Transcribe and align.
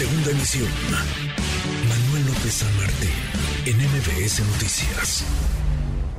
Segunda 0.00 0.30
emisión. 0.30 0.70
Manuel 1.86 2.24
López 2.24 2.54
San 2.54 2.74
Martín, 2.78 3.10
en 3.66 3.76
MBS 3.76 4.40
Noticias. 4.50 5.26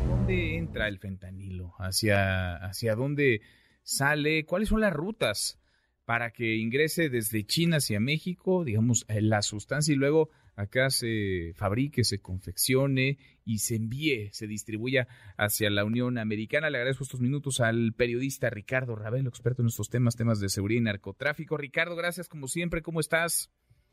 ¿Dónde 0.07 0.55
entra 0.55 0.87
el 0.87 0.99
fentanilo? 0.99 1.73
¿Hacia, 1.79 2.57
hacia 2.57 2.93
dónde 2.93 3.41
sale? 3.81 4.45
¿Cuáles 4.45 4.69
son 4.69 4.81
las 4.81 4.93
rutas 4.93 5.59
para 6.05 6.29
que 6.29 6.57
ingrese 6.57 7.09
desde 7.09 7.43
China 7.43 7.77
hacia 7.77 7.99
México, 7.99 8.63
digamos, 8.63 9.03
eh, 9.07 9.19
la 9.19 9.41
sustancia 9.41 9.93
y 9.93 9.97
luego 9.97 10.29
acá 10.55 10.91
se 10.91 11.53
fabrique, 11.55 12.03
se 12.03 12.19
confeccione 12.19 13.17
y 13.45 13.59
se 13.59 13.77
envíe, 13.77 14.29
se 14.31 14.45
distribuya 14.45 15.07
hacia 15.37 15.71
la 15.71 15.85
Unión 15.85 16.19
Americana. 16.19 16.69
Le 16.69 16.77
agradezco 16.77 17.03
estos 17.03 17.19
minutos 17.19 17.59
al 17.61 17.93
periodista 17.93 18.51
Ricardo 18.51 18.95
Ravelo, 18.95 19.29
experto 19.29 19.63
en 19.63 19.69
estos 19.69 19.89
temas, 19.89 20.15
temas 20.15 20.39
de 20.39 20.49
seguridad 20.49 20.81
y 20.81 20.83
narcotráfico. 20.83 21.57
Ricardo, 21.57 21.95
gracias 21.95 22.27
como 22.27 22.47
siempre, 22.47 22.83
¿cómo 22.83 22.99
estás? 22.99 23.49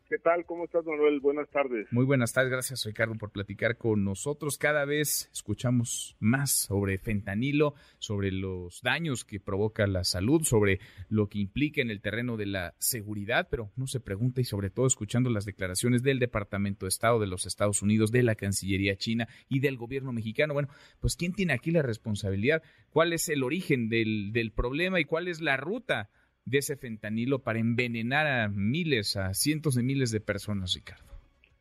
¿Qué 0.09 0.19
tal? 0.19 0.47
¿Cómo 0.47 0.65
estás, 0.65 0.87
Manuel? 0.87 1.21
Buenas 1.21 1.51
tardes. 1.51 1.87
Muy 1.91 2.07
buenas 2.07 2.33
tardes, 2.33 2.51
gracias 2.51 2.83
Ricardo 2.87 3.15
por 3.16 3.30
platicar 3.30 3.77
con 3.77 4.05
nosotros. 4.05 4.57
Cada 4.57 4.87
vez 4.87 5.29
escuchamos 5.35 6.16
más 6.19 6.51
sobre 6.51 6.97
fentanilo, 6.97 7.75
sobre 7.99 8.33
los 8.33 8.80
daños 8.80 9.27
que 9.27 9.39
provoca 9.39 9.87
la 9.87 10.05
salud, 10.05 10.45
sobre 10.45 10.80
lo 11.11 11.29
que 11.29 11.41
implica 11.41 11.83
en 11.83 11.91
el 11.91 12.01
terreno 12.01 12.39
de 12.39 12.47
la 12.47 12.75
seguridad, 12.79 13.49
pero 13.51 13.71
no 13.77 13.87
se 13.87 14.01
pregunta 14.01 14.41
y 14.41 14.45
sobre 14.45 14.71
todo 14.71 14.87
escuchando 14.87 15.29
las 15.29 15.45
declaraciones 15.45 16.02
del 16.02 16.21
Departamento 16.21 16.87
de 16.87 16.88
Estado 16.88 17.21
de 17.21 17.27
los 17.27 17.45
Estados 17.45 17.83
Unidos, 17.83 18.11
de 18.11 18.23
la 18.23 18.35
Cancillería 18.35 18.97
China 18.97 19.29
y 19.51 19.61
del 19.61 19.77
gobierno 19.77 20.15
mexicano. 20.15 20.55
Bueno, 20.55 20.71
pues 21.01 21.16
¿quién 21.16 21.35
tiene 21.35 21.52
aquí 21.52 21.71
la 21.71 21.83
responsabilidad? 21.83 22.63
¿Cuál 22.88 23.13
es 23.13 23.29
el 23.29 23.43
origen 23.43 23.91
del, 23.91 24.33
del 24.33 24.52
problema 24.52 25.01
y 25.01 25.05
cuál 25.05 25.29
es 25.29 25.43
la 25.43 25.59
ruta? 25.59 26.09
De 26.48 26.59
ese 26.59 26.77
fentanilo 26.77 27.41
para 27.41 27.59
envenenar 27.59 28.27
a 28.27 28.48
miles, 28.48 29.16
a 29.16 29.34
cientos 29.34 29.75
de 29.75 29.83
miles 29.83 30.11
de 30.11 30.20
personas, 30.20 30.74
Ricardo? 30.74 31.05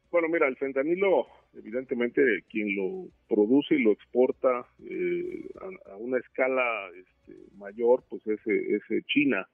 Bueno, 0.09 0.29
mira, 0.29 0.47
el 0.47 0.55
fentanilo, 0.55 1.27
evidentemente, 1.53 2.21
quien 2.49 2.75
lo 2.75 3.09
produce 3.27 3.75
y 3.75 3.83
lo 3.83 3.91
exporta 3.91 4.65
eh, 4.89 5.49
a, 5.91 5.97
una 5.97 6.17
escala 6.17 6.89
este, 6.95 7.37
mayor, 7.57 8.03
pues 8.09 8.25
es, 8.27 8.39
es 8.47 9.05
China. 9.07 9.47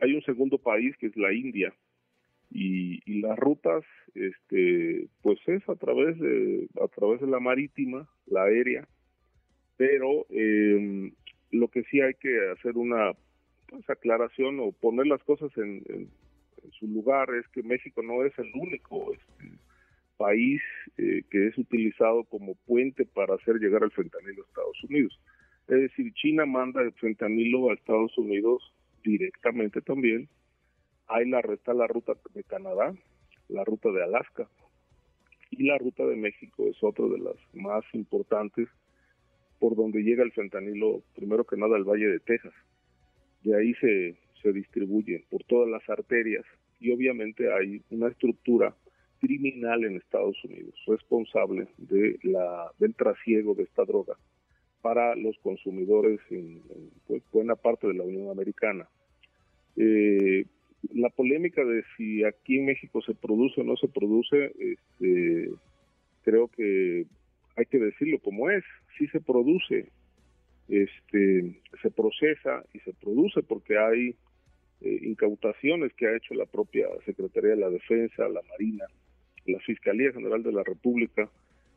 Hay 0.00 0.14
un 0.14 0.22
segundo 0.22 0.58
país 0.58 0.96
que 0.98 1.06
es 1.08 1.16
la 1.16 1.32
India. 1.32 1.74
Y, 2.50 3.00
las 3.20 3.38
rutas, 3.38 3.84
este, 4.14 5.06
pues 5.22 5.38
es 5.46 5.66
a 5.68 5.76
través 5.76 6.18
de 6.18 6.66
a 6.82 6.88
través 6.88 7.20
de 7.20 7.28
la 7.28 7.38
marítima, 7.38 8.08
la 8.26 8.42
aérea, 8.42 8.88
pero 9.76 10.26
eh, 10.30 11.12
lo 11.52 11.68
que 11.68 11.84
sí 11.84 12.00
hay 12.00 12.14
que 12.14 12.50
hacer 12.50 12.76
una 12.76 13.12
esa 13.78 13.94
aclaración 13.94 14.60
o 14.60 14.72
poner 14.72 15.06
las 15.06 15.22
cosas 15.24 15.50
en, 15.56 16.08
su 16.78 16.86
lugar 16.86 17.28
es 17.34 17.46
que 17.48 17.62
México 17.62 18.02
no 18.02 18.24
es 18.24 18.38
el 18.38 18.50
único 18.54 19.12
este, 19.12 19.58
país 20.16 20.62
eh, 20.96 21.22
que 21.28 21.48
es 21.48 21.58
utilizado 21.58 22.22
como 22.24 22.54
puente 22.54 23.04
para 23.04 23.34
hacer 23.34 23.56
llegar 23.56 23.82
el 23.82 23.90
fentanilo 23.90 24.42
a 24.42 24.46
Estados 24.46 24.84
Unidos. 24.84 25.20
Es 25.66 25.80
decir, 25.80 26.12
China 26.14 26.46
manda 26.46 26.82
el 26.82 26.92
fentanilo 26.92 27.70
a 27.70 27.74
Estados 27.74 28.16
Unidos 28.16 28.72
directamente 29.02 29.80
también. 29.80 30.28
Hay 31.08 31.28
la, 31.28 31.40
está 31.40 31.74
la 31.74 31.88
ruta 31.88 32.12
de 32.32 32.44
Canadá, 32.44 32.94
la 33.48 33.64
ruta 33.64 33.90
de 33.90 34.04
Alaska 34.04 34.48
y 35.50 35.64
la 35.64 35.78
ruta 35.78 36.06
de 36.06 36.16
México 36.16 36.66
es 36.68 36.82
otra 36.82 37.06
de 37.06 37.18
las 37.18 37.36
más 37.54 37.84
importantes 37.92 38.68
por 39.58 39.76
donde 39.76 40.02
llega 40.02 40.22
el 40.22 40.32
fentanilo, 40.32 41.02
primero 41.14 41.44
que 41.44 41.56
nada 41.56 41.76
al 41.76 41.84
Valle 41.84 42.06
de 42.06 42.20
Texas 42.20 42.54
de 43.44 43.56
ahí 43.56 43.74
se, 43.74 44.16
se 44.42 44.52
distribuye 44.52 45.24
por 45.30 45.44
todas 45.44 45.68
las 45.68 45.88
arterias 45.88 46.44
y 46.80 46.90
obviamente 46.92 47.52
hay 47.52 47.82
una 47.90 48.08
estructura 48.08 48.74
criminal 49.20 49.84
en 49.84 49.96
Estados 49.96 50.36
Unidos 50.44 50.74
responsable 50.86 51.68
de 51.78 52.18
la, 52.24 52.70
del 52.78 52.94
trasiego 52.94 53.54
de 53.54 53.62
esta 53.62 53.84
droga 53.84 54.16
para 54.82 55.14
los 55.14 55.38
consumidores 55.38 56.20
en, 56.30 56.60
pues, 57.06 57.22
buena 57.32 57.54
parte 57.54 57.86
de 57.86 57.94
la 57.94 58.02
Unión 58.02 58.30
Americana. 58.30 58.88
Eh, 59.76 60.44
la 60.92 61.08
polémica 61.10 61.64
de 61.64 61.84
si 61.96 62.24
aquí 62.24 62.58
en 62.58 62.66
México 62.66 63.00
se 63.02 63.14
produce 63.14 63.60
o 63.60 63.64
no 63.64 63.76
se 63.76 63.86
produce, 63.86 64.52
este, 64.58 65.52
creo 66.24 66.48
que 66.48 67.06
hay 67.56 67.66
que 67.66 67.78
decirlo 67.78 68.18
como 68.18 68.50
es, 68.50 68.64
sí 68.98 69.06
se 69.08 69.20
produce, 69.20 69.88
este, 70.72 71.60
se 71.82 71.90
procesa 71.90 72.64
y 72.72 72.78
se 72.80 72.94
produce 72.94 73.42
porque 73.42 73.78
hay 73.78 74.16
eh, 74.80 74.98
incautaciones 75.02 75.92
que 75.92 76.06
ha 76.06 76.16
hecho 76.16 76.32
la 76.32 76.46
propia 76.46 76.86
Secretaría 77.04 77.50
de 77.50 77.56
la 77.56 77.68
Defensa, 77.68 78.26
la 78.28 78.40
Marina, 78.48 78.86
la 79.46 79.58
Fiscalía 79.60 80.12
General 80.12 80.42
de 80.42 80.52
la 80.52 80.62
República, 80.64 81.28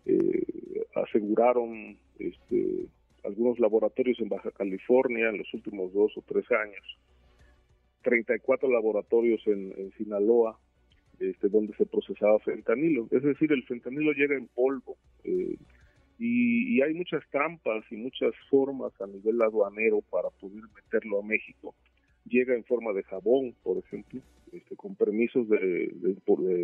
eh, 0.06 0.86
aseguraron 0.96 1.98
este, 2.20 2.86
algunos 3.26 3.60
laboratorios 3.60 4.18
en 4.22 4.30
Baja 4.30 4.52
California 4.52 5.28
en 5.28 5.40
los 5.40 5.54
últimos 5.54 5.92
dos 5.94 6.14
o 6.16 6.24
tres 6.26 6.50
años, 6.52 6.98
34 8.04 8.72
laboratorios 8.72 9.46
en, 9.48 9.92
Sinaloa, 9.98 10.58
este, 11.20 11.50
donde 11.50 11.76
se 11.76 11.86
procesaba 11.86 12.40
fentanilo. 12.40 13.10
Es 13.12 13.24
decir, 13.24 13.52
el 13.52 13.64
fentanilo 13.64 14.14
llega 14.14 14.38
en 14.38 14.48
polvo. 14.48 14.96
Eh, 15.26 15.58
y, 16.18 16.82
hay 16.82 16.94
muchas 16.94 17.24
trampas 17.30 17.84
y 17.92 17.96
muchas 17.96 18.34
formas 18.50 18.94
a 19.02 19.08
nivel 19.08 19.42
aduanero 19.42 20.02
para 20.10 20.30
poder 20.30 20.64
meterlo 20.74 21.20
a 21.20 21.24
México. 21.24 21.76
Llega 22.26 22.56
en 22.56 22.64
forma 22.64 22.94
de 22.94 23.04
jabón, 23.04 23.54
por 23.64 23.78
ejemplo, 23.78 24.22
este, 24.52 24.76
con 24.76 24.96
permisos 24.96 25.48
de, 25.50 25.94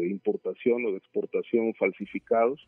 importación 0.10 0.86
o 0.86 0.92
de 0.92 0.98
exportación 0.98 1.74
falsificados. 1.76 2.68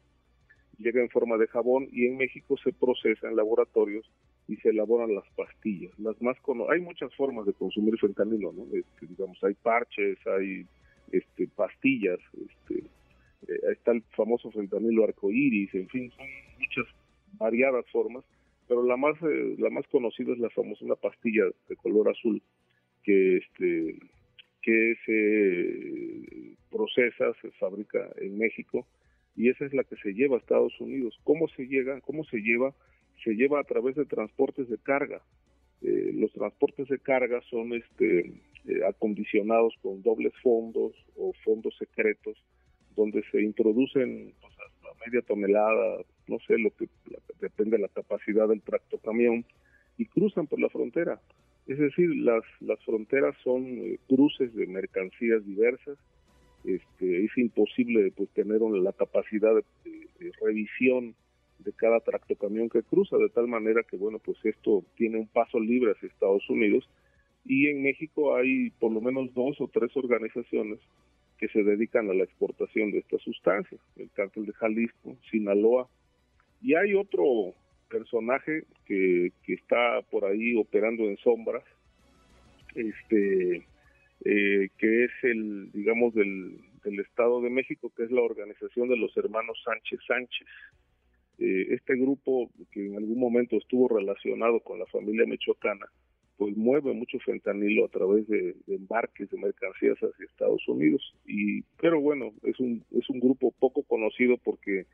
Llega 0.77 1.01
en 1.01 1.09
forma 1.09 1.37
de 1.37 1.47
jabón 1.47 1.87
y 1.91 2.07
en 2.07 2.17
México 2.17 2.57
se 2.57 2.73
procesa 2.73 3.27
en 3.27 3.35
laboratorios 3.35 4.09
y 4.47 4.57
se 4.57 4.69
elaboran 4.69 5.15
las 5.15 5.25
pastillas. 5.35 5.97
Las 5.99 6.21
más 6.21 6.37
hay 6.69 6.81
muchas 6.81 7.13
formas 7.15 7.45
de 7.45 7.53
consumir 7.53 7.97
fentanilo, 7.97 8.51
¿no? 8.51 8.65
Este, 8.73 9.07
digamos, 9.07 9.41
hay 9.43 9.53
parches, 9.53 10.17
hay 10.27 10.65
este, 11.11 11.47
pastillas, 11.47 12.19
este, 12.33 12.83
eh, 13.47 13.71
está 13.71 13.91
el 13.91 14.03
famoso 14.15 14.51
fentanilo 14.51 15.03
arcoíris, 15.03 15.73
en 15.73 15.87
fin, 15.89 16.11
son 16.11 16.25
muchas 16.63 16.85
variadas 17.33 17.85
formas, 17.91 18.23
pero 18.67 18.83
la 18.83 18.97
más 18.97 19.15
eh, 19.21 19.55
la 19.57 19.69
más 19.69 19.85
conocida 19.87 20.33
es 20.33 20.39
la 20.39 20.49
famosa 20.49 20.85
una 20.85 20.95
pastilla 20.95 21.43
de 21.67 21.75
color 21.75 22.09
azul 22.09 22.41
que 23.03 23.37
este 23.37 23.99
que 24.61 24.95
se 25.05 26.55
procesa, 26.71 27.33
se 27.41 27.51
fabrica 27.51 27.99
en 28.21 28.37
México 28.37 28.87
y 29.35 29.49
esa 29.49 29.65
es 29.65 29.73
la 29.73 29.83
que 29.83 29.97
se 29.97 30.13
lleva 30.13 30.37
a 30.37 30.39
Estados 30.39 30.79
Unidos. 30.79 31.19
¿Cómo 31.23 31.47
se 31.49 31.65
llega? 31.67 31.99
¿Cómo 32.01 32.23
se 32.23 32.37
lleva? 32.37 32.73
Se 33.23 33.35
lleva 33.35 33.59
a 33.59 33.63
través 33.63 33.95
de 33.95 34.05
transportes 34.05 34.69
de 34.69 34.77
carga. 34.77 35.21
Eh, 35.81 36.11
los 36.13 36.31
transportes 36.31 36.87
de 36.87 36.99
carga 36.99 37.41
son 37.49 37.73
este 37.73 38.31
acondicionados 38.87 39.73
con 39.81 40.01
dobles 40.01 40.33
fondos 40.41 40.93
o 41.17 41.33
fondos 41.43 41.75
secretos 41.77 42.37
donde 42.95 43.23
se 43.31 43.41
introducen 43.41 44.33
pues, 44.39 44.52
media 45.05 45.21
tonelada, 45.21 45.97
no 46.27 46.37
sé, 46.47 46.57
lo 46.57 46.71
que 46.71 46.87
depende 47.39 47.77
de 47.77 47.83
la 47.83 47.89
capacidad 47.89 48.47
del 48.47 48.61
tractocamión, 48.61 49.45
y 49.97 50.05
cruzan 50.05 50.47
por 50.47 50.59
la 50.59 50.69
frontera. 50.69 51.21
Es 51.67 51.77
decir, 51.77 52.09
las, 52.15 52.43
las 52.59 52.83
fronteras 52.83 53.35
son 53.43 53.65
eh, 53.65 53.99
cruces 54.07 54.53
de 54.53 54.67
mercancías 54.67 55.45
diversas, 55.45 55.97
este, 56.63 57.25
es 57.25 57.37
imposible 57.37 58.11
pues, 58.15 58.29
tener 58.29 58.61
la 58.61 58.93
capacidad 58.93 59.53
de, 59.53 59.63
revisión 60.41 61.15
de 61.59 61.73
cada 61.73 61.99
tractocamión 61.99 62.69
que 62.69 62.83
cruza, 62.83 63.17
de 63.17 63.29
tal 63.29 63.47
manera 63.47 63.83
que, 63.83 63.97
bueno, 63.97 64.19
pues 64.19 64.37
esto 64.43 64.83
tiene 64.95 65.19
un 65.19 65.27
paso 65.27 65.59
libre 65.59 65.91
hacia 65.91 66.07
Estados 66.07 66.49
Unidos, 66.49 66.89
y 67.45 67.67
en 67.67 67.83
México 67.83 68.35
hay 68.35 68.69
por 68.79 68.91
lo 68.91 69.01
menos 69.01 69.33
dos 69.33 69.59
o 69.59 69.67
tres 69.67 69.95
organizaciones 69.97 70.79
que 71.43 71.49
se 71.49 71.61
dedican 71.61 72.09
a 72.09 72.13
la 72.13 72.23
exportación 72.23 72.91
de 72.91 72.99
esta 72.99 73.17
sustancia, 73.17 73.77
el 73.97 74.09
cártel 74.11 74.45
de 74.45 74.53
Jalisco, 74.53 75.17
Sinaloa. 75.29 75.89
Y 76.61 76.73
hay 76.73 76.93
otro 76.93 77.53
personaje 77.89 78.63
que, 78.85 79.33
que 79.43 79.55
está 79.55 80.01
por 80.09 80.23
ahí 80.23 80.55
operando 80.55 81.03
en 81.03 81.17
sombras, 81.17 81.65
este, 82.75 83.57
eh, 84.23 84.69
que 84.77 85.03
es 85.03 85.11
el, 85.23 85.69
digamos, 85.73 86.13
del, 86.13 86.61
del, 86.85 87.01
Estado 87.01 87.41
de 87.41 87.49
México, 87.49 87.91
que 87.93 88.03
es 88.03 88.11
la 88.11 88.21
organización 88.21 88.87
de 88.87 88.95
los 88.95 89.17
hermanos 89.17 89.61
Sánchez 89.65 89.99
Sánchez. 90.07 90.47
Eh, 91.39 91.67
este 91.71 91.97
grupo 91.97 92.49
que 92.71 92.85
en 92.85 92.95
algún 92.95 93.19
momento 93.19 93.57
estuvo 93.57 93.89
relacionado 93.89 94.61
con 94.61 94.79
la 94.79 94.85
familia 94.85 95.25
michoacana, 95.25 95.87
pues 96.37 96.55
mueve 96.57 96.93
mucho 96.93 97.19
fentanilo 97.19 97.85
a 97.85 97.89
través 97.89 98.27
de, 98.27 98.55
embarques 98.67 99.29
de 99.29 99.37
mercancías 99.37 99.97
hacia 99.97 100.25
Estados 100.25 100.67
Unidos. 100.67 101.13
Y 101.25 101.61
pero 101.79 101.99
bueno 101.99 102.33
es 102.43 102.59
un 102.59 102.83
es 102.91 103.09
un 103.09 103.19
grupo 103.19 103.51
poco 103.59 103.83
conocido 103.83 104.37
porque 104.37 104.85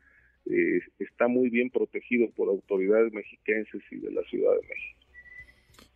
eh, 0.46 0.80
está 0.98 1.28
muy 1.28 1.50
bien 1.50 1.70
protegido 1.70 2.30
por 2.30 2.48
autoridades 2.48 3.12
mexiquenses 3.12 3.82
y 3.90 3.96
de 3.96 4.10
la 4.12 4.22
Ciudad 4.24 4.52
de 4.52 4.68
México 4.68 5.00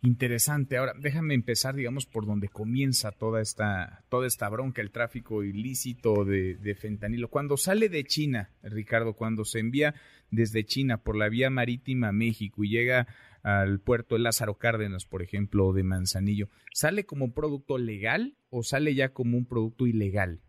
Interesante. 0.05 0.77
Ahora, 0.77 0.93
déjame 0.99 1.33
empezar, 1.33 1.75
digamos, 1.75 2.05
por 2.05 2.25
donde 2.25 2.47
comienza 2.47 3.11
toda 3.11 3.41
esta, 3.41 4.03
toda 4.09 4.27
esta 4.27 4.47
bronca, 4.49 4.81
el 4.81 4.91
tráfico 4.91 5.43
ilícito 5.43 6.25
de, 6.25 6.55
de, 6.55 6.75
fentanilo. 6.75 7.29
Cuando 7.29 7.57
sale 7.57 7.89
de 7.89 8.03
China, 8.03 8.51
Ricardo, 8.61 9.13
cuando 9.13 9.45
se 9.45 9.59
envía 9.59 9.95
desde 10.29 10.63
China 10.63 10.97
por 10.97 11.17
la 11.17 11.29
vía 11.29 11.49
marítima 11.49 12.09
a 12.09 12.11
México 12.11 12.63
y 12.63 12.69
llega 12.69 13.07
al 13.41 13.79
puerto 13.79 14.15
de 14.15 14.21
Lázaro 14.21 14.55
Cárdenas, 14.55 15.05
por 15.05 15.21
ejemplo, 15.21 15.67
o 15.67 15.73
de 15.73 15.83
Manzanillo, 15.83 16.49
¿sale 16.73 17.05
como 17.05 17.33
producto 17.33 17.77
legal 17.77 18.35
o 18.49 18.63
sale 18.63 18.95
ya 18.95 19.09
como 19.09 19.37
un 19.37 19.45
producto 19.45 19.87
ilegal? 19.87 20.39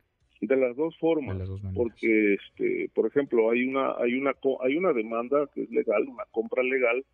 De 0.41 0.57
las 0.57 0.77
dos 0.77 0.97
formas, 0.99 1.37
las 1.37 1.49
dos 1.49 1.63
porque, 1.75 2.35
este, 2.35 2.91
por 2.95 3.07
ejemplo, 3.07 3.51
hay 3.51 3.65
una, 3.65 3.93
hay 3.99 4.15
una, 4.15 4.33
hay 4.63 4.77
una 4.77 4.93
demanda 4.93 5.49
que 5.55 5.63
es 5.63 5.71
legal, 5.71 6.07
una 6.09 6.25
compra 6.31 6.63
legal 6.63 7.05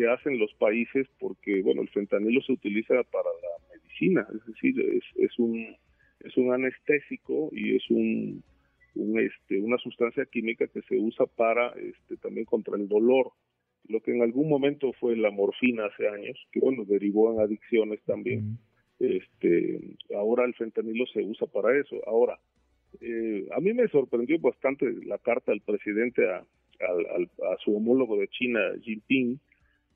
que 0.00 0.08
hacen 0.08 0.38
los 0.38 0.52
países 0.54 1.06
porque, 1.18 1.60
bueno, 1.62 1.82
el 1.82 1.88
fentanilo 1.90 2.40
se 2.40 2.52
utiliza 2.52 2.94
para 3.04 3.28
la 3.42 3.74
medicina, 3.74 4.26
es 4.34 4.46
decir, 4.46 4.80
es, 4.80 5.04
es 5.16 5.38
un, 5.38 5.76
es 6.20 6.34
un 6.38 6.54
anestésico 6.54 7.50
y 7.52 7.76
es 7.76 7.90
un, 7.90 8.42
un, 8.94 9.18
este, 9.20 9.60
una 9.60 9.76
sustancia 9.76 10.24
química 10.24 10.66
que 10.68 10.80
se 10.82 10.96
usa 10.96 11.26
para, 11.26 11.68
este, 11.72 12.16
también 12.16 12.46
contra 12.46 12.76
el 12.76 12.88
dolor. 12.88 13.32
Lo 13.88 14.00
que 14.00 14.12
en 14.12 14.22
algún 14.22 14.48
momento 14.48 14.92
fue 14.94 15.16
la 15.16 15.30
morfina 15.30 15.84
hace 15.86 16.08
años, 16.08 16.38
que 16.52 16.60
bueno, 16.60 16.84
derivó 16.86 17.32
en 17.34 17.40
adicciones 17.40 18.00
también 18.06 18.40
Mm. 18.40 19.04
este 19.04 19.80
ahora 20.14 20.44
el 20.44 20.54
fentanilo 20.54 21.06
se 21.06 21.22
usa 21.22 21.46
para 21.46 21.78
eso 21.78 21.96
ahora 22.06 22.38
eh, 23.00 23.46
a 23.56 23.60
mí 23.60 23.72
me 23.72 23.88
sorprendió 23.88 24.38
bastante 24.38 24.84
la 25.06 25.16
carta 25.18 25.52
del 25.52 25.62
presidente 25.62 26.28
a, 26.28 26.44
al- 26.90 27.06
al- 27.16 27.30
a 27.52 27.56
su 27.64 27.74
homólogo 27.76 28.18
de 28.18 28.28
China 28.28 28.60
Jinping 28.82 29.38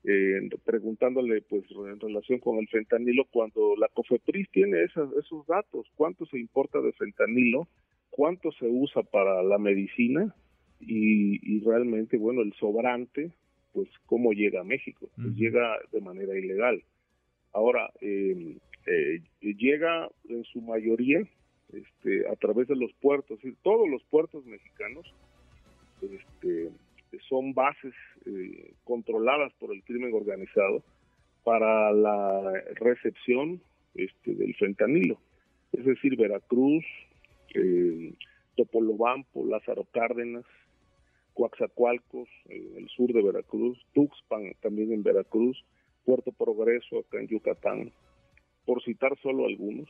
eh, 0.07 0.49
preguntándole 0.63 1.41
pues 1.41 1.63
en 1.71 1.99
relación 1.99 2.39
con 2.39 2.57
el 2.57 2.67
fentanilo 2.67 3.25
cuando 3.31 3.75
la 3.75 3.87
COFEPRIS 3.89 4.49
tiene 4.51 4.83
esas, 4.83 5.11
esos 5.13 5.45
datos 5.47 5.87
cuánto 5.95 6.25
se 6.27 6.39
importa 6.39 6.79
de 6.81 6.93
fentanilo 6.93 7.67
cuánto 8.09 8.51
se 8.51 8.67
usa 8.67 9.03
para 9.03 9.41
la 9.43 9.57
medicina 9.57 10.35
y, 10.79 11.39
y 11.55 11.59
realmente 11.61 12.17
bueno 12.17 12.41
el 12.41 12.53
sobrante 12.53 13.31
pues 13.73 13.89
cómo 14.05 14.31
llega 14.31 14.61
a 14.61 14.65
México 14.65 15.09
pues 15.15 15.35
llega 15.35 15.77
de 15.91 16.01
manera 16.01 16.37
ilegal. 16.37 16.83
Ahora 17.51 17.89
eh, 18.01 18.57
eh, 18.85 19.21
llega 19.41 20.09
en 20.29 20.43
su 20.43 20.61
mayoría 20.61 21.27
este, 21.73 22.27
a 22.29 22.35
través 22.35 22.67
de 22.67 22.75
los 22.75 22.93
puertos, 23.01 23.39
y 23.43 23.53
todos 23.63 23.89
los 23.89 24.03
puertos 24.03 24.45
mexicanos 24.45 25.11
este, 26.01 26.69
son 27.29 27.53
bases 27.53 27.93
eh, 28.25 28.73
controladas 28.83 29.51
por 29.53 29.73
el 29.73 29.83
crimen 29.83 30.13
organizado 30.13 30.83
para 31.43 31.91
la 31.91 32.53
recepción 32.75 33.61
este, 33.93 34.33
del 34.33 34.55
fentanilo, 34.55 35.19
es 35.71 35.85
decir, 35.85 36.17
Veracruz, 36.17 36.83
eh, 37.53 38.13
Topolobampo, 38.55 39.45
Lázaro 39.45 39.85
Cárdenas, 39.91 40.45
Coaxacualcos, 41.33 42.29
en 42.49 42.77
el 42.77 42.89
sur 42.89 43.11
de 43.11 43.21
Veracruz, 43.21 43.77
Tuxpan 43.93 44.53
también 44.61 44.93
en 44.93 45.03
Veracruz, 45.03 45.63
Puerto 46.05 46.31
Progreso 46.31 46.99
acá 46.99 47.19
en 47.19 47.27
Yucatán, 47.27 47.91
por 48.65 48.81
citar 48.83 49.17
solo 49.21 49.45
algunos, 49.45 49.89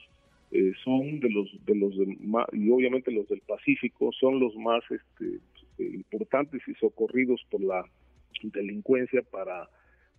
eh, 0.52 0.74
son 0.84 1.20
de 1.20 1.30
los 1.30 1.50
de 1.66 1.76
los 1.76 1.98
de 1.98 2.18
y 2.54 2.70
obviamente 2.70 3.12
los 3.12 3.28
del 3.28 3.42
Pacífico 3.42 4.12
son 4.14 4.40
los 4.40 4.56
más 4.56 4.84
este, 4.92 5.26
eh, 5.26 5.40
importantes 5.84 6.62
y 6.68 6.74
socorridos 6.76 7.42
por 7.50 7.62
la 7.62 7.86
delincuencia 8.44 9.22
para 9.24 9.70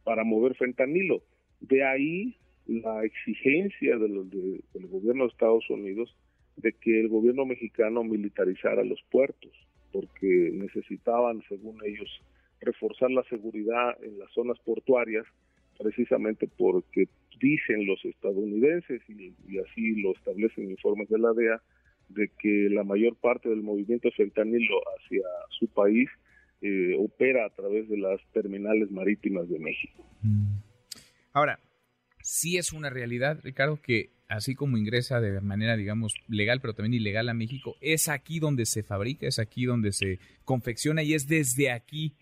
para 0.05 0.23
mover 0.25 0.55
fentanilo. 0.55 1.23
De 1.61 1.83
ahí 1.85 2.37
la 2.67 3.05
exigencia 3.05 3.97
de 3.99 4.09
los 4.09 4.31
de- 4.31 4.61
del 4.73 4.87
gobierno 4.87 5.25
de 5.25 5.31
Estados 5.31 5.69
Unidos 5.71 6.17
de 6.57 6.73
que 6.73 7.01
el 7.01 7.09
gobierno 7.09 7.45
mexicano 7.45 8.05
militarizara 8.05 8.85
los 8.85 9.03
puertos, 9.11 9.53
porque 9.93 10.51
necesitaban, 10.53 11.43
según 11.49 11.79
ellos, 11.85 12.09
reforzar 12.61 13.11
la 13.11 13.25
seguridad 13.25 13.97
en 14.03 14.19
las 14.19 14.31
zonas 14.33 14.59
portuarias, 14.61 15.27
precisamente 15.79 16.49
porque 16.57 17.09
dicen 17.41 17.87
los 17.87 18.03
estadounidenses, 18.05 19.03
y, 19.09 19.35
y 19.49 19.59
así 19.59 20.01
lo 20.01 20.13
establecen 20.13 20.71
informes 20.71 21.09
de 21.09 21.19
la 21.19 21.33
DEA, 21.35 21.61
de 22.09 22.31
que 22.39 22.69
la 22.71 22.85
mayor 22.85 23.17
parte 23.17 23.49
del 23.49 23.63
movimiento 23.63 24.11
fentanilo 24.17 24.81
hacia 24.97 25.25
su 25.51 25.69
país 25.69 26.09
eh, 26.63 26.95
opera 26.99 27.47
a 27.47 27.51
través 27.51 27.89
de 27.89 27.99
las 27.99 28.21
terminales 28.33 28.91
marítimas 28.91 29.49
de 29.49 29.59
México. 29.59 30.07
Mm. 30.23 30.57
Ahora, 31.33 31.59
sí 32.23 32.57
es 32.57 32.73
una 32.73 32.91
realidad, 32.91 33.41
Ricardo, 33.43 33.81
que 33.81 34.11
así 34.29 34.55
como 34.55 34.77
ingresa 34.77 35.21
de 35.21 35.41
manera, 35.41 35.77
digamos, 35.77 36.15
legal, 36.29 36.61
pero 36.61 36.75
también 36.75 36.95
ilegal 36.95 37.29
a 37.29 37.35
México, 37.35 37.77
es 37.81 38.09
aquí 38.09 38.41
donde 38.41 38.67
se 38.67 38.83
fabrica, 38.83 39.27
es 39.27 39.39
aquí 39.39 39.65
donde 39.65 39.93
se 39.93 40.19
confecciona 40.45 41.03
y 41.03 41.15
es 41.15 41.29
desde 41.29 41.71
aquí, 41.71 42.15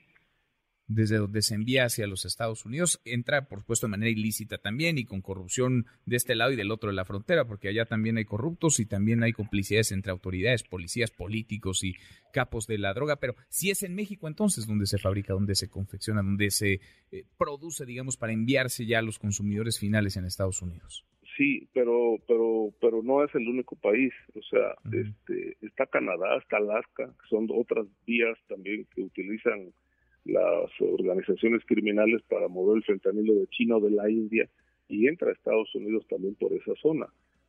desde 0.87 1.17
donde 1.17 1.43
se 1.43 1.55
envía 1.55 1.85
hacia 1.85 2.07
los 2.07 2.25
Estados 2.25 2.65
Unidos. 2.67 3.01
Entra, 3.05 3.49
por 3.49 3.61
supuesto, 3.61 3.87
de 3.87 3.93
manera 3.93 4.11
ilícita 4.11 4.59
también 4.59 4.99
y 4.99 5.05
con 5.05 5.23
corrupción 5.23 5.87
de 6.07 6.17
este 6.17 6.35
lado 6.35 6.53
y 6.53 6.57
del 6.57 6.71
otro 6.71 6.91
de 6.91 6.97
la 6.97 7.05
frontera, 7.05 7.47
porque 7.47 7.69
allá 7.69 7.87
también 7.87 8.17
hay 8.19 8.25
corruptos 8.25 8.81
y 8.81 8.87
también 8.87 9.23
hay 9.23 9.33
complicidades 9.33 9.93
entre 9.93 10.13
autoridades, 10.13 10.63
policías, 10.63 11.11
políticos 11.11 11.85
y 11.85 11.95
capos 12.33 12.67
de 12.67 12.79
la 12.79 12.93
droga, 12.93 13.17
pero 13.17 13.35
si 13.49 13.71
es 13.71 13.83
en 13.83 13.95
México 13.95 14.27
entonces 14.29 14.67
donde 14.67 14.87
se 14.87 14.99
fabrica, 14.99 15.33
donde 15.33 15.55
se 15.55 15.69
confecciona, 15.69 16.23
donde 16.23 16.51
se 16.51 16.81
eh, 17.13 17.25
produce, 17.39 17.87
digamos, 17.87 18.17
para 18.17 18.33
enviarse 18.33 18.85
ya 18.87 18.99
a 18.99 19.03
los 19.03 19.19
consumidores 19.19 19.79
finales 19.79 20.17
en 20.17 20.25
Estados 20.25 20.61
Unidos. 20.61 21.07
Sí, 21.37 21.69
pero 21.73 22.19
pero 22.29 22.73
pero 22.81 23.03
no 23.03 23.25
es 23.25 23.35
el 23.35 23.49
único 23.49 23.75
país, 23.77 24.13
o 24.35 24.43
sea, 24.43 24.77
este 24.93 25.57
está 25.63 25.87
Canadá, 25.87 26.37
está 26.37 26.59
Alaska, 26.59 27.07
que 27.07 27.29
son 27.29 27.49
otras 27.51 27.87
vías 28.07 28.39
también 28.47 28.87
que 28.95 29.03
utilizan 29.03 29.73
las 30.25 30.71
organizaciones 30.81 31.63
criminales 31.67 32.23
para 32.29 32.49
mover 32.49 32.79
el 32.79 32.85
fentanilo 32.85 33.35
de 33.35 33.47
China 33.49 33.77
o 33.77 33.81
de 33.81 33.91
la 33.91 34.11
India 34.11 34.49
y 34.89 35.07
entra 35.07 35.29
a 35.29 35.33
Estados 35.33 35.75
Unidos 35.75 36.07
también 36.09 36.35
por 36.35 36.53
esa 36.53 36.75
zona. 36.81 37.07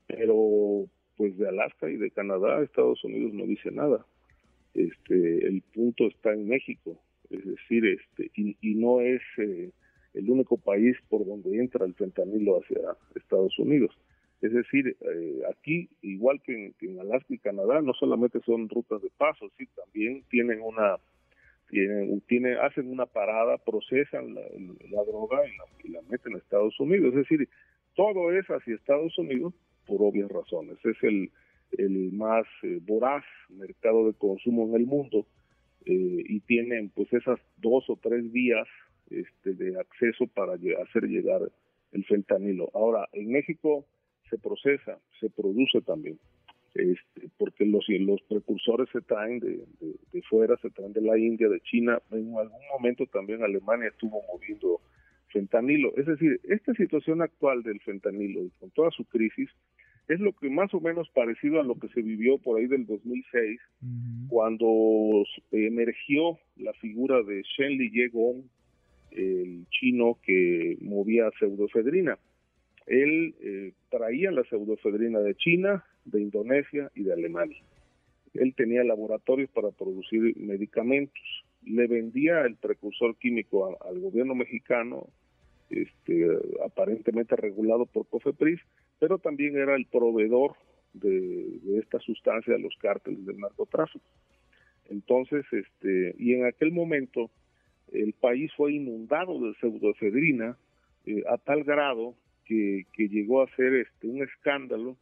Pero 0.07 0.85
pues 1.17 1.37
de 1.37 1.47
Alaska 1.47 1.89
y 1.89 1.95
de 1.97 2.11
Canadá 2.11 2.61
Estados 2.61 3.03
Unidos 3.03 3.33
no 3.33 3.45
dice 3.45 3.71
nada. 3.71 4.05
Este 4.73 5.47
el 5.47 5.61
punto 5.73 6.07
está 6.07 6.33
en 6.33 6.47
México, 6.47 6.99
es 7.29 7.45
decir, 7.45 7.85
este 7.85 8.31
y, 8.35 8.57
y 8.61 8.75
no 8.75 8.99
es 8.99 9.21
eh, 9.37 9.71
el 10.13 10.29
único 10.29 10.57
país 10.57 10.97
por 11.09 11.25
donde 11.25 11.57
entra 11.57 11.85
el 11.85 11.93
fentanilo 11.93 12.59
hacia 12.59 12.97
Estados 13.15 13.57
Unidos. 13.59 13.95
Es 14.41 14.53
decir, 14.53 14.95
eh, 14.99 15.41
aquí, 15.49 15.89
igual 16.01 16.41
que 16.41 16.53
en, 16.53 16.73
que 16.73 16.87
en, 16.87 16.99
Alaska 16.99 17.33
y 17.33 17.37
Canadá, 17.39 17.81
no 17.81 17.93
solamente 17.93 18.39
son 18.45 18.69
rutas 18.69 19.01
de 19.01 19.09
paso, 19.17 19.49
sí, 19.57 19.65
también 19.75 20.23
tienen 20.29 20.61
una, 20.61 20.97
tienen, 21.69 22.21
tienen, 22.21 22.57
hacen 22.57 22.89
una 22.89 23.05
parada, 23.05 23.57
procesan 23.57 24.35
la, 24.35 24.41
droga 25.03 25.39
y 25.47 25.57
la, 25.57 25.65
y 25.83 25.87
la, 25.89 26.01
meten 26.09 26.35
a 26.35 26.37
Estados 26.37 26.79
Unidos. 26.79 27.09
Es 27.09 27.27
decir, 27.27 27.49
todo 27.95 28.31
es 28.31 28.45
hacia 28.47 28.75
Estados 28.75 29.17
Unidos 29.17 29.53
por 29.85 30.01
obvias 30.01 30.29
razones. 30.29 30.77
Es 30.83 30.97
el, 31.03 31.31
el 31.77 32.11
más 32.11 32.45
eh, 32.63 32.79
voraz 32.81 33.23
mercado 33.49 34.07
de 34.07 34.13
consumo 34.13 34.67
en 34.67 34.75
el 34.75 34.85
mundo 34.85 35.25
eh, 35.85 36.23
y 36.27 36.39
tienen 36.41 36.89
pues 36.89 37.11
esas 37.13 37.39
dos 37.57 37.89
o 37.89 37.97
tres 38.01 38.31
vías 38.31 38.67
este, 39.09 39.53
de 39.53 39.79
acceso 39.79 40.27
para 40.27 40.53
hacer 40.53 41.03
llegar 41.03 41.41
el 41.91 42.05
fentanilo. 42.05 42.69
Ahora, 42.73 43.07
en 43.13 43.31
México 43.31 43.85
se 44.29 44.37
procesa, 44.37 44.99
se 45.19 45.29
produce 45.29 45.81
también, 45.81 46.19
este, 46.75 47.29
porque 47.37 47.65
los, 47.65 47.85
los 47.87 48.21
precursores 48.23 48.89
se 48.91 49.01
traen 49.01 49.39
de, 49.39 49.65
de, 49.79 49.95
de, 50.11 50.21
fuera, 50.23 50.57
se 50.57 50.69
traen 50.69 50.93
de 50.93 51.01
la 51.01 51.17
India, 51.17 51.47
de 51.47 51.61
China, 51.61 51.99
en 52.11 52.35
algún 52.37 52.67
momento 52.73 53.05
también 53.07 53.43
Alemania 53.43 53.87
estuvo 53.87 54.21
moviendo 54.31 54.81
fentanilo. 55.29 55.93
Es 55.95 56.05
decir, 56.05 56.39
esta 56.43 56.73
situación 56.73 57.21
actual 57.21 57.63
del 57.63 57.79
fentanilo, 57.81 58.41
con 58.59 58.71
toda 58.71 58.91
su 58.91 59.05
crisis, 59.05 59.49
es 60.07 60.19
lo 60.19 60.33
que 60.33 60.49
más 60.49 60.73
o 60.73 60.79
menos 60.79 61.09
parecido 61.09 61.59
a 61.59 61.63
lo 61.63 61.75
que 61.75 61.87
se 61.89 62.01
vivió 62.01 62.37
por 62.37 62.59
ahí 62.59 62.67
del 62.67 62.85
2006, 62.85 63.59
uh 63.81 63.85
-huh. 63.85 64.27
cuando 64.29 65.23
emergió 65.51 66.37
la 66.57 66.73
figura 66.73 67.23
de 67.23 67.41
Shen 67.41 67.77
Li 67.77 67.89
Yegong, 67.89 68.43
el 69.11 69.65
chino 69.69 70.19
que 70.23 70.77
movía 70.81 71.31
pseudoefedrina. 71.39 72.19
Él 72.85 73.33
eh, 73.39 73.73
traía 73.89 74.31
la 74.31 74.43
pseudoefedrina 74.43 75.19
de 75.19 75.35
China, 75.35 75.83
de 76.05 76.21
Indonesia 76.21 76.91
y 76.95 77.03
de 77.03 77.13
Alemania. 77.13 77.61
Él 78.33 78.53
tenía 78.55 78.83
laboratorios 78.83 79.49
para 79.51 79.71
producir 79.71 80.35
medicamentos. 80.37 81.23
Le 81.63 81.87
vendía 81.87 82.41
el 82.41 82.55
precursor 82.55 83.15
químico 83.17 83.67
a, 83.67 83.89
al 83.89 83.99
gobierno 83.99 84.35
mexicano, 84.35 85.07
este, 85.69 86.27
aparentemente 86.63 87.35
regulado 87.35 87.85
por 87.85 88.07
COFEPRIS, 88.07 88.59
pero 88.99 89.17
también 89.17 89.57
era 89.57 89.75
el 89.75 89.85
proveedor 89.85 90.55
de, 90.93 91.79
esta 91.79 91.99
sustancia 91.99 92.55
a 92.55 92.59
los 92.59 92.75
cárteles 92.77 93.25
del 93.25 93.39
narcotráfico. 93.39 94.05
Entonces, 94.89 95.45
este, 95.51 96.15
y 96.17 96.33
en 96.33 96.45
aquel 96.45 96.71
momento 96.71 97.31
el 97.91 98.13
país 98.13 98.51
fue 98.55 98.73
inundado 98.73 99.39
de 99.39 99.53
pseudoefedrina 99.55 100.57
eh, 101.05 101.23
a 101.29 101.37
tal 101.37 101.63
grado 101.63 102.15
que, 102.45 102.85
llegó 102.97 103.41
a 103.41 103.55
ser 103.55 103.73
este, 103.73 104.07
un 104.07 104.23
escándalo 104.23 104.95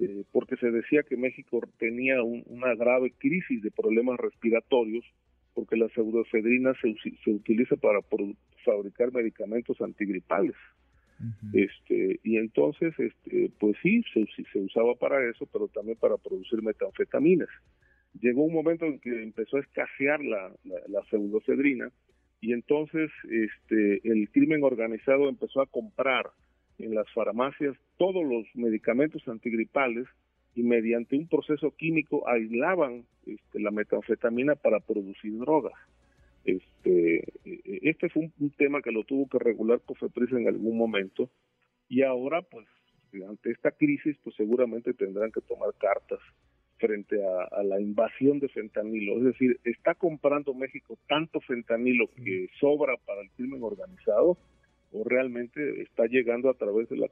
eh, 0.00 0.24
porque 0.32 0.56
se 0.56 0.70
decía 0.70 1.02
que 1.02 1.16
México 1.16 1.60
tenía 1.78 2.22
una 2.22 2.74
grave 2.74 3.12
crisis 3.18 3.62
de 3.62 3.70
problemas 3.70 4.18
respiratorios 4.18 5.04
porque 5.54 5.76
la 5.76 5.88
pseudoefedrina 5.90 6.72
se, 6.80 6.94
se 7.22 7.30
utiliza 7.30 7.76
para 7.76 7.98
fabricar 8.64 9.12
medicamentos 9.12 9.78
antigripales. 9.80 10.54
este 11.52 12.18
Y 12.24 12.38
entonces, 12.38 12.94
este, 12.98 13.50
pues 13.58 13.76
sí, 13.82 14.02
se, 14.14 14.24
se 14.50 14.58
usaba 14.58 14.94
para 14.94 15.22
eso, 15.28 15.46
pero 15.52 15.68
también 15.68 15.98
para 15.98 16.16
producir 16.16 16.62
metanfetaminas. 16.62 17.48
Llegó 18.20 18.44
un 18.44 18.54
momento 18.54 18.86
en 18.86 19.00
que 19.00 19.22
empezó 19.22 19.58
a 19.58 19.60
escasear 19.60 20.24
la, 20.24 20.50
la, 20.64 21.04
pseudoefedrina 21.10 21.90
y 22.40 22.52
entonces 22.54 23.10
este, 23.24 24.00
el 24.08 24.30
crimen 24.30 24.64
organizado 24.64 25.28
empezó 25.28 25.60
a 25.60 25.66
comprar 25.66 26.30
en 26.82 26.94
las 26.94 27.10
farmacias 27.12 27.76
todos 27.96 28.24
los 28.24 28.44
medicamentos 28.54 29.26
antigripales 29.28 30.06
y 30.54 30.62
mediante 30.62 31.16
un 31.16 31.28
proceso 31.28 31.70
químico 31.76 32.28
aislaban 32.28 33.04
este, 33.26 33.60
la 33.60 33.70
metanfetamina 33.70 34.56
para 34.56 34.80
producir 34.80 35.36
drogas. 35.38 35.74
Este, 36.44 37.22
este 37.82 38.08
fue 38.08 38.30
un, 38.38 38.50
tema 38.50 38.82
que 38.82 38.90
lo 38.90 39.04
tuvo 39.04 39.28
que 39.28 39.38
regular 39.38 39.80
COFEPRIS 39.84 40.32
en 40.32 40.48
algún 40.48 40.76
momento 40.76 41.30
y 41.88 42.02
ahora, 42.02 42.42
pues, 42.42 42.66
ante 43.28 43.50
esta 43.50 43.72
crisis, 43.72 44.16
pues 44.22 44.36
seguramente 44.36 44.94
tendrán 44.94 45.32
que 45.32 45.40
tomar 45.40 45.74
cartas 45.78 46.20
frente 46.78 47.20
a, 47.22 47.62
la 47.62 47.80
invasión 47.80 48.38
de 48.38 48.48
fentanilo. 48.48 49.18
Es 49.18 49.24
decir, 49.24 49.60
está 49.64 49.94
comprando 49.94 50.54
México 50.54 50.96
tanto 51.08 51.40
fentanilo 51.40 52.08
que 52.16 52.48
sobra 52.58 52.96
para 53.04 53.20
el 53.20 53.30
crimen 53.32 53.62
organizado 53.62 54.38
realmente 55.20 55.82
está 55.82 56.06
llegando 56.06 56.48
a 56.48 56.54
través 56.54 56.88
de 56.88 56.96
la 56.96 57.08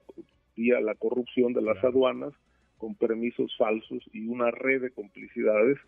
vía 0.56 0.80
la 0.80 0.94
corrupción 0.94 1.52
de 1.52 1.62
las 1.62 1.82
aduanas 1.84 2.32
con 2.78 2.94
permisos 2.94 3.54
falsos 3.58 4.02
y 4.12 4.26
una 4.26 4.50
red 4.50 4.80
de 4.80 4.90
complicidades 4.90 5.78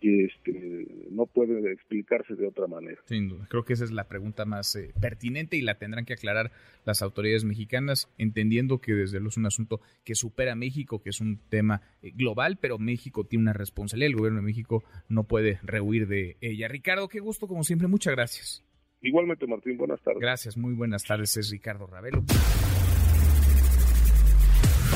que 0.00 0.26
este, 0.26 0.86
no 1.10 1.26
puede 1.26 1.72
explicarse 1.72 2.36
de 2.36 2.46
otra 2.46 2.68
manera. 2.68 3.00
Sin 3.06 3.28
duda, 3.28 3.46
creo 3.50 3.64
que 3.64 3.72
esa 3.72 3.84
es 3.84 3.90
la 3.90 4.04
pregunta 4.04 4.44
más 4.44 4.76
eh, 4.76 4.92
pertinente 5.00 5.56
y 5.56 5.60
la 5.60 5.76
tendrán 5.76 6.04
que 6.04 6.12
aclarar 6.12 6.52
las 6.84 7.02
autoridades 7.02 7.44
mexicanas, 7.44 8.08
entendiendo 8.16 8.78
que 8.78 8.94
desde 8.94 9.18
luego 9.18 9.30
es 9.30 9.36
un 9.36 9.46
asunto 9.46 9.80
que 10.04 10.14
supera 10.14 10.52
a 10.52 10.56
México, 10.56 11.02
que 11.02 11.10
es 11.10 11.20
un 11.20 11.40
tema 11.48 11.82
eh, 12.00 12.12
global, 12.14 12.58
pero 12.60 12.78
México 12.78 13.24
tiene 13.24 13.42
una 13.42 13.52
responsabilidad, 13.54 14.10
el 14.10 14.16
gobierno 14.16 14.38
de 14.38 14.46
México 14.46 14.84
no 15.08 15.24
puede 15.24 15.58
rehuir 15.64 16.06
de 16.06 16.36
ella. 16.40 16.68
Ricardo, 16.68 17.08
qué 17.08 17.18
gusto 17.18 17.48
como 17.48 17.64
siempre, 17.64 17.88
muchas 17.88 18.14
gracias. 18.14 18.67
Igualmente, 19.00 19.46
Martín, 19.46 19.76
buenas 19.76 20.00
tardes. 20.02 20.20
Gracias, 20.20 20.56
muy 20.56 20.74
buenas 20.74 21.04
tardes, 21.04 21.36
es 21.36 21.50
Ricardo 21.50 21.86
Ravelo. 21.86 22.24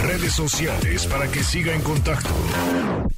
Redes 0.03 0.33
sociales 0.33 1.07
para 1.07 1.31
que 1.31 1.41
siga 1.41 1.75
en 1.75 1.83
contacto: 1.83 2.31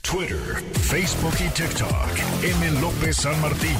Twitter, 0.02 0.62
Facebook 0.82 1.34
y 1.40 1.48
TikTok. 1.54 2.08
M. 2.42 2.80
López 2.80 3.16
San 3.16 3.40
Martín. 3.40 3.76